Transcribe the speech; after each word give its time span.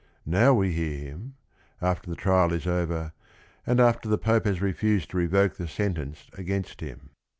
Now 0.25 0.47
w 0.47 0.63
e 0.63 0.71
hear 0.73 1.09
hi 1.11 1.11
m, 1.13 1.35
after 1.79 2.09
the 2.09 2.15
trial 2.15 2.53
is 2.53 2.65
over, 2.65 3.11
and 3.67 3.79
after 3.79 4.09
t 4.09 4.11
he 4.13 4.17
Pope 4.17 4.45
has 4.45 4.59
refused 4.59 5.11
to 5.11 5.17
revoke 5.17 5.57
the 5.57 5.67
sentence 5.67 6.27
against 6.33 6.81
him. 6.81 7.11